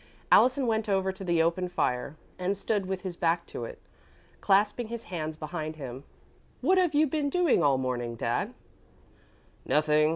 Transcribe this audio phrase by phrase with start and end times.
[0.31, 3.77] Allison went over to the open fire and stood with his back to it,
[4.39, 6.05] clasping his hands behind him.
[6.61, 8.55] "What have you been doing all the morning, Dad?"
[9.63, 10.09] "Nothing.